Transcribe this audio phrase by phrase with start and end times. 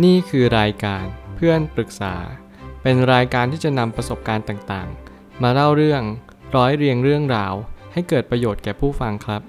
[0.00, 1.04] นี่คือรายการ
[1.36, 2.14] เพื่อนปรึกษา
[2.82, 6.02] เป็นรายการที่จะนำประสบการณ์ต่างๆ มาเล่าเรื่อง
[6.56, 7.54] ร้อยเรียงเรื่องราว
[7.92, 9.42] ให้เกิดประโยชน์แก่ผู้ฟังครับ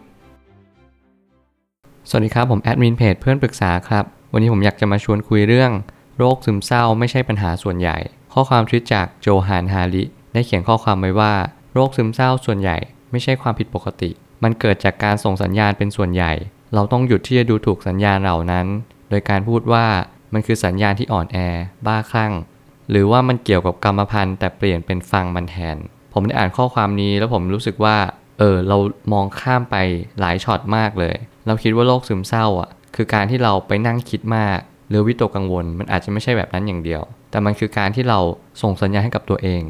[2.10, 5.72] สวัสดีครับ ผมแอดมินเพจเพื่อนปรึกษาครับ วันนี้ผมอยากจะมาชวนคุยเรื่อง
[6.18, 7.98] โรคซึมเศร้าไม่ใช่ปัญหาส่วนใหญ่
[8.34, 10.04] ข้อความทวิตจากโจฮานฮาริ
[10.34, 11.34] ได้เขียนข้อความไว้ว่า
[11.74, 12.78] โรคซึมเศร้าส่วนใหญ่
[13.12, 14.10] ไม่ใช่ความผิดปกติ
[14.44, 16.32] มันเกิดจากการส่งสัญญาณเป็นส่วนใหญ่
[16.74, 18.68] เราต้องหยุดที่จะดูถูกสัญญาณเหล่านั้น
[19.10, 19.86] โดยการพูดว่า
[20.34, 21.38] มันคือสัญญาณที่อ่อนแอ
[21.86, 22.34] บ้าคลั่ง
[22.90, 25.78] หรือว่ามันเกี่ยวกับกรรมพันธุ์แต่เปลี่ยนเป็นฟังมันแทน
[26.14, 27.98] ผมได้อ่านข้อความนี้แล้วผมรู้สึกว่า
[28.40, 28.78] เออ เรา
[29.14, 29.76] มองข้ามไป
[30.20, 31.16] หลายช็อตมากเลย
[31.46, 34.60] เราคิดว่าโรคซึมเศร้าอะ คือการที่เราไปนั่งคิดมาก
[34.90, 38.20] หรือวิตกกังวล มันอาจจะไม่ใช่แบบนั้นอย่างเดียว แต่มันคือการที่เรา
[38.62, 39.62] ส่งสัญญาณให้กับตัวเอง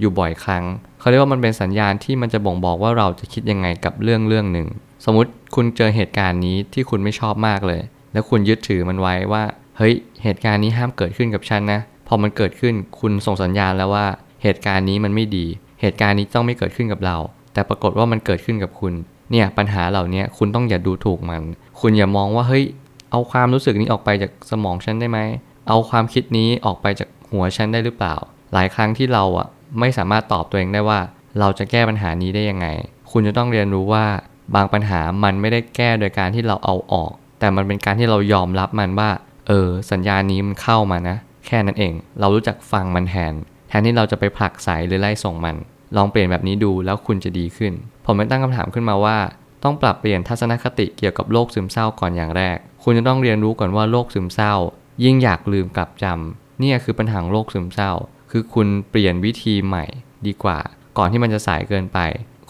[0.00, 0.64] อยู่บ่อยครั้ง
[1.00, 4.68] เขาเรียกว่ามันเป็นสัญญาณที่มันจะบ่งบอกว่าเราจะคิดยังไงกับเรื่องเรื่องหนึ่ง
[5.04, 9.42] สมมติคุณเจอเหตุการณ์นี้ที่คุณไม่ชอบมากเลย แล้วคุณยึดถือมันไว้ว่า
[9.78, 14.06] เฮ้ยเหตุการณ์นี้ห้ามเกิดขึ้นกับฉันนะพอมันเกิดขึ้นคุณส่งสัญญาณแล้วว่า
[14.42, 15.46] เหตุการณ์นี้มันไม่ดี
[15.80, 17.16] เหตุการณ์นี้ต้องไม่เกิดขึ้นกับเรา
[17.52, 18.92] แต่ปรากฏว่ามันเกิดขึ้นกับคุณ
[19.30, 21.42] เนี่ยปัญหาเหล่านี้คุณต้องอย่าดูถูกมัน
[21.80, 22.64] คุณอย่ามองว่าเฮ้ย
[23.10, 25.18] เอาความรู้สึกนี้ออกไปจากสมองฉันได้ไหม
[25.68, 28.14] เอาความคิดนี้ออกไปจากหัวฉันได้หรือเปล่า
[28.54, 29.48] หลายครั้งที่เราอะ
[29.80, 31.00] ไม่สามารถตอบตัวเองได้ว่า
[31.38, 32.66] เราจะแก้ปัญหานี้ได้ยังไง
[33.10, 34.04] คุณจะต้องเรียนรู้ว่า
[34.54, 39.10] บางปัญหามันไม่ได้แก้โดยการที่เราเอาออก แต่มันเป็นการที่เรายอมรับมันว่า
[39.46, 41.16] เออสัญญาณนี้มันเข้ามานะ
[41.46, 43.32] แค่นั้นเอง เรารู้จักฟังมันแทน
[43.68, 45.56] แทนที่เราจะไปผลักไสหรือไล่ส่งมัน
[45.96, 47.72] ลองเปลี่ยนแบบนี้ดูแล้วคุณจะดีขึ้น
[48.04, 49.16] ผมไม่ตั้งคำถามขึ้นมาว่า
[49.62, 54.54] ต้องปรับเปลี่ยนทัศนคติเกี่ยวกับโรคซึมเศร้าก่อนอย่างแรก คุณจะต้องเรียนรู้ก่อนว่าโรคซึมเศร้า
[55.04, 57.92] ยิ่งอยากลืมกลับจำเนี่ยคือปัญหาของโรคซึมเศร้า
[58.30, 59.84] คือคุณเปลี่ยนวิธีใหม่
[60.26, 60.58] ดีกว่า
[60.98, 61.98] ก่อนที่มันจะสายเกินไป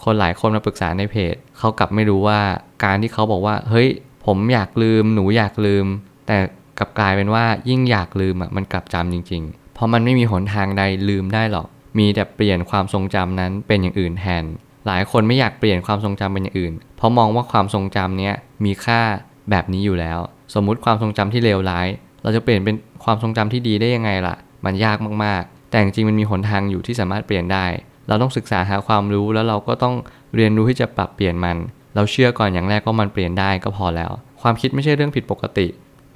[0.03, 2.39] คนหลายคนมาปรึกษาในเพจเขากลับไม่รู้ว่า
[2.83, 3.89] การที่เขาบอกว่า เฮ้ย
[4.25, 5.85] ผมอยากลืม หนูอยากลืม
[6.27, 6.37] แต่
[6.77, 11.67] กลับกลายเป็นว่ายิ่งอยากลืมอะมันกลับจำจริง ๆ เพราะมันไม่มีหนทางใดลืมได้หรอก
[11.99, 14.43] มีแต่เปลี่ยนความทรงจำนั้นเป็นอย่างอื่นแทน
[14.87, 18.33] หลายคนไม่อยากเปลี่ยนความทรงจำเป็นอย่างอื่น เพราะมองว่าความทรงจำเนี้ย
[18.65, 19.01] มีค่า
[19.49, 20.19] แบบนี้อยู่แล้ว
[20.53, 21.87] สมมุติความทรงจำที่เลวร้าย
[22.23, 24.35] เราจะเปลี่ยนเป็นความทรงจำที่ดีได้ยังไงล่ะ
[24.65, 27.65] มันยากมากๆ แต่จริงๆมันมีหนทางอยู่ที่สามารถเปลี่ยนได้
[28.07, 29.95] เราต้องศึกษาหาความรู้แล้วเราก็ต้อง
[30.35, 31.57] เรียนรู้ที่จะปรับเปลี่ยนมัน
[31.95, 34.11] เราเชื่อก่อนอย่างแรกว่ามันเปลี่ยนได้ก็พอแล้ว
[34.41, 35.67] ความคิดไม่ใช่เรื่องผิดปกติ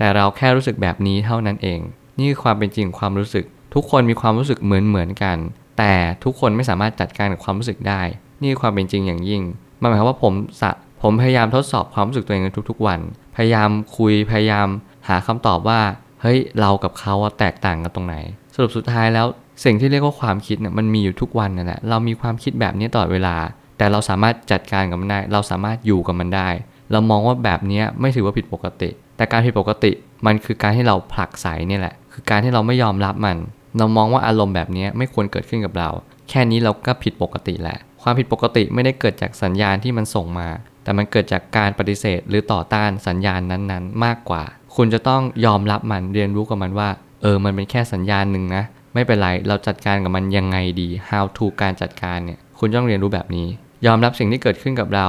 [0.01, 1.79] แต่เราแค่รู้สึกแบบนี้เท่านั้นเอง
[2.17, 5.37] นี่คือความเป็นจริงความรู้สึก ทุกคนมีความรู้สึกเหมือนเหมือนกัน
[5.77, 8.01] แต่ทุกคนไม่สามารถจัดการกับความรู้สึกได้
[8.41, 9.41] นี่คือความเป็นจริงอย่างยิ่ง
[9.81, 12.99] มันหมายความว่าผมสะผมพยายามทดสอบความรู้สึกตัวเองในทุกๆวัน
[13.35, 14.67] พยายามคุยพยายาม
[15.07, 15.79] หาคำตอบว่า
[16.21, 18.15] เฮ้ยเรากับเขาแตกต่างกันตรงไหน
[18.55, 19.25] สรุปสุดท้ายแล้ว
[19.63, 23.35] สิ่งที่เรียกว่าความคิดเนี่ยมันมีอยู่ทุกวันนั่นแหละเรามีความคิดแบบนี้ตลอดเวลา
[23.77, 26.49] แต่เราสามารถจัดการกับมันได้ เราสามารถอยู่กับมันได้
[26.91, 29.91] เรามองว่าแบบนี้ไม่ถือว่าผิดปกติ แต่การผิดปกติ
[30.25, 33.37] มันคือการที่เราผลักไสนี่แหละ คือการที่เราไม่ยอมรับมัน
[33.77, 35.89] เรามองว่าอารมณ์แบบนี้ไม่ควรเกิดขึ้นกับเรา
[36.29, 40.47] แค่นี้เราก็ผิดปกติแหละ ความผิดปกติไม่ได้เกิดจากสัญญาณที่มันส่งมา
[40.83, 44.43] แต่มันเกิดจากการปฏิเสธ หรือต่อต้านสัญญาณนั้นๆ มากกว่า
[44.75, 46.89] คุณจะต้องยอมรับมันเรียนรู้กับมันว่า
[47.21, 48.63] เออ มันเป็นแค่สัญญาณหนึ่งนะ
[48.93, 53.47] ไม่เป็นไร เราจัดการกับมันยังไงดี how to การจัดการเนี่ย คุณต้องเรียนรู้แบบนี้
[53.85, 55.07] ยอมรับสิ่งที่เกิดขึ้นกับเรา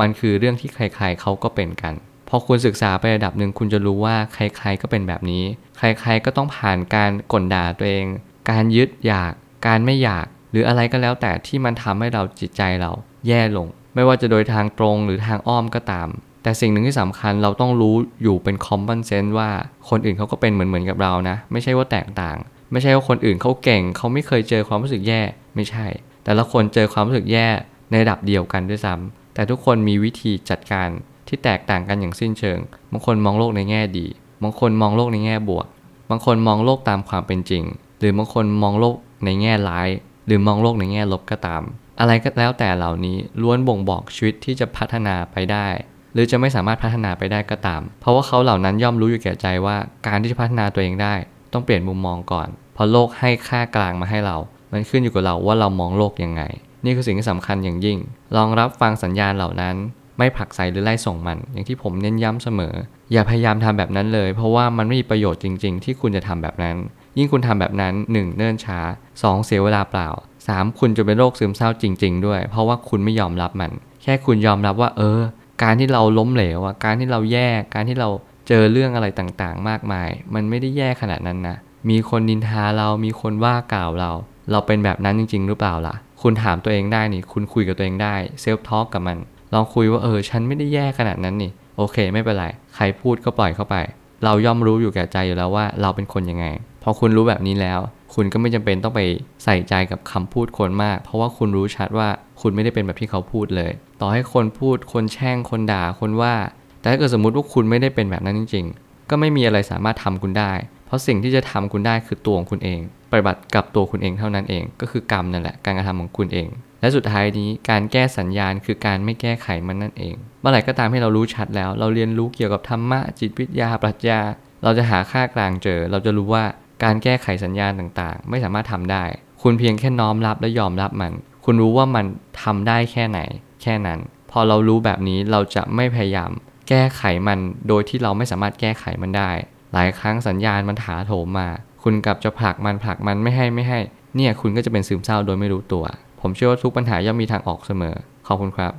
[0.00, 1.94] มันคือเรื่องที่ใครๆเขาก็เป็นกัน
[2.28, 5.44] พอคุณศึกษาไประดับหนึ่งคุณจะรู้ว่าใครๆก็เป็นแบบนี้
[5.78, 8.06] ใครๆก็ต้องผ่านการกลด่าตัวเอง
[8.50, 9.32] การยึดอยาก
[9.66, 12.90] การไม่อยาก หรืออะไรก็แล้วแต่ที่มันทำให้เราจิตใจเรา
[13.28, 16.08] แย่ลง ไม่ว่าจะโดยทางตรงหรือทางอ้อมก็ตาม
[16.42, 19.50] แต่สิ่งหนึ่งที่สำคัญเราต้องรู้อยู่เป็น common sense ว่า
[19.88, 22.36] คนอื่นเขาก็เป็นเหมือนเหมือนกับเรานะ ไม่ใช่ว่าแตกต่าง
[22.72, 25.20] ไม่ใช่ว่าคนอื่นเขาเก่งเขาไม่เคยเจอความรู้สึกแย่
[25.56, 25.86] ไม่ใช่
[26.24, 27.48] แต่ละคนเจอความรู้สึกแย่
[27.90, 30.88] ในระดับเดียวกันด้วยซ้ำ แต่ทุกคนมีวิธีจัดการ
[31.28, 32.58] ที่แตกต่างกันอย่างสิ้นเชิง
[32.92, 34.06] บางคนมองโลกในแง่ดี
[34.42, 35.66] บางคนมองโลกในแง่บวก
[36.10, 37.64] บางคนมองโลกตามความเป็นจริง
[37.98, 39.88] หรือบางคนมองโลกในแง่ร้าย
[40.26, 41.62] หรือมองโลกในแง่ลบก็ตาม
[42.00, 45.66] อะไรก็แล้วแต่เหล่านี้ล้วนบ่งบอกชีวิตที่จะพัฒนาไปได้
[46.12, 51.14] หรือจะไม่สามารถพัฒนาไปได้ก็ตาม เพราะว่าเขาเหล่านั้นย่อมรู้อยู่แก่ใจว่าการที่จะพัฒนาตัวเองได้
[51.52, 54.36] ต้องเปลี่ยนมุมมองก่อน เพราะโลกให้ค่ากลางมาให้เรา
[54.72, 56.42] มันขึ้นอยู่กับเราว่าเรามองโลกยังไง
[56.84, 57.98] นี่คือสิ่งที่สำคัญอย่างยิ่ง
[58.36, 59.76] ลองรับฟังสัญญาณเหล่านั้น
[60.18, 62.74] ไม่ผลักไสหรือไล่ส่งมัน อย่างที่ผมเน้นย้ำเสมอ
[63.12, 66.76] อย่าพยายามทำแบบนั้นเลย เพราะว่ามันไม่มีประโยชน์จริง ๆ ที่คุณจะทำแบบนั้น
[67.18, 68.36] ยิ่งคุณทำแบบนั้น 1.
[68.36, 68.78] เนิ่นช้า
[69.12, 69.44] 2.
[69.44, 70.08] เสียเวลาเปล่า
[70.46, 70.78] 3.
[70.78, 73.70] คุณจะเป็นโรคซึมเศร้าจริง ๆ ด้วย เพราะว่าคุณไม่ยอมรับมัน
[74.02, 75.20] แค่คุณยอมรับว่า เออ
[75.62, 78.08] การที่เราล้มเหลวอะการที่เราแย่ การที่เรา
[78.48, 81.56] เจอเรื่องอะไรต่างๆ มากมาย มันไม่ได้แย่ขนาดนั้นนะ
[81.90, 84.10] มีคนนินทาเรามีคนว่ากล่าวเรา
[84.50, 89.18] เราเป็นแบบนั้นจริง ๆ หรือเปล่าล่ะ คุณถามตัวเองได้นี่ คุณคุยกับตัวเองได้เซลฟ์ทอล์กกับมัน
[89.52, 93.76] ลองคุยว่าเออ ฉันไม่ได้แย่ขนาดนั้นนี่ โอเค ไม่เป็นไร ใครพูดก็ปล่อยเข้าไป
[94.24, 96.46] เราย่อมรู้อยู่แก่ใจอยู่แล้วว่าเราเป็นคนยังไง
[96.82, 97.80] พอคุณรู้แบบนี้แล้ว
[98.14, 99.00] คุณก็ไม่จำเป็นต้องไป
[99.44, 102.08] ใส่ใจกับคำพูดคนมาก เพราะว่าคุณรู้ชัดว่า
[102.40, 106.34] คุณไม่ได้เป็นแบบที่เขาพูดเลย ต่อให้คนพูด คนแช่ง คนด่า คนว่า
[106.80, 110.52] แต่ถ้าเกิดสมมติว่าคุณไม่ได้เป็นแบบนั้นจริง ๆ ก็ไม่มีอะไรสามารถทำคุณได้
[110.86, 112.80] เพราะสิ่งที่จะทำคุณได้คือตัวของคุณเอง
[113.14, 116.48] ปฏิบัติกับตัวคุณเองเท่านั้นเอง ก็คือกรรมนั่นแหละการกระทำของคุณเอง
[116.80, 124.20] และสุดท้ายนี้การแก้สัญญาณคือการไม่แก้ไขมันนั่นเอง เมื่อไหร่ก็ตามให้เรารู้ชัดแล้ว เราเรียนรู้เกี่ยวกับธรรมะจิตวิทยาปรัชญา
[124.64, 126.44] เราจะหาค่ากลางเจอ เราจะรู้ว่า
[126.84, 129.04] การแก้ไขสัญญาณต่างๆ ไม่สามารถทำได้
[129.42, 131.12] คุณเพียงแค่น้อมรับและยอมรับมัน
[131.44, 132.06] คุณรู้ว่ามัน
[132.42, 133.20] ทำได้แค่ไหน
[133.62, 133.98] แค่นั้น
[134.30, 136.30] พอเรารู้แบบนี้เราจะไม่พยายาม
[136.68, 137.38] แก้ไขมัน
[137.68, 139.30] โดยที่เราไม่สามารถแก้ไขมันได้
[139.72, 141.48] หลายครั้งสัญญาณมันถาโถมมา
[141.84, 143.78] คุณกลับจะผลักมันผลักมันไม่ให้ไม่ให้
[144.16, 145.84] เนี่ยคุณก็จะเป็นซึมเศร้าโดยไม่รู้ตัว
[146.20, 147.94] ผมเชื่อว่าทุกปัญหาย่อมมีทางออกเสมอ
[148.26, 148.72] ขอบคุณครับ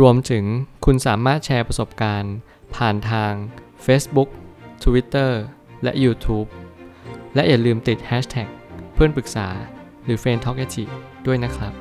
[0.00, 0.44] รวมถึง
[0.84, 2.34] คุณสามารถแชร์ประสบการณ์
[2.76, 3.32] ผ่านทาง
[3.86, 4.28] Facebook
[4.84, 5.30] Twitter
[5.82, 6.48] และ YouTube
[7.34, 8.48] และอย่าลืมติด Hashtag
[8.94, 9.48] เพื่อนปรึกษา
[10.04, 10.66] หรือ f r ร e n d t a l k a
[11.26, 11.72] ด้วยนะครับ